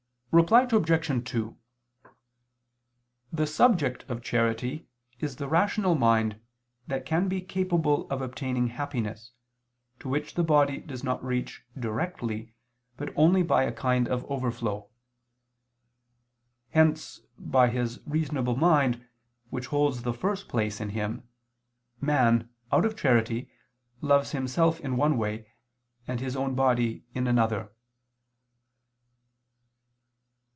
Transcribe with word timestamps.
Reply 0.33 0.61
Obj. 0.71 1.25
2: 1.29 1.57
The 3.33 3.45
subject 3.45 4.05
of 4.09 4.21
charity 4.23 4.87
is 5.19 5.35
the 5.35 5.47
rational 5.49 5.93
mind 5.93 6.39
that 6.87 7.05
can 7.05 7.27
be 7.27 7.41
capable 7.41 8.09
of 8.09 8.21
obtaining 8.21 8.67
happiness, 8.67 9.33
to 9.99 10.07
which 10.07 10.35
the 10.35 10.43
body 10.45 10.77
does 10.77 11.03
not 11.03 11.21
reach 11.21 11.65
directly, 11.77 12.53
but 12.95 13.09
only 13.17 13.43
by 13.43 13.63
a 13.65 13.73
kind 13.73 14.07
of 14.07 14.23
overflow. 14.31 14.89
Hence, 16.69 17.19
by 17.37 17.67
his 17.67 17.99
reasonable 18.07 18.55
mind 18.55 19.05
which 19.49 19.65
holds 19.67 20.03
the 20.03 20.13
first 20.13 20.47
place 20.47 20.79
in 20.79 20.91
him, 20.91 21.27
man, 21.99 22.49
out 22.71 22.85
of 22.85 22.95
charity, 22.95 23.51
loves 23.99 24.31
himself 24.31 24.79
in 24.79 24.95
one 24.95 25.17
way, 25.17 25.51
and 26.07 26.21
his 26.21 26.37
own 26.37 26.55
body 26.55 27.03
in 27.13 27.27
another. 27.27 27.73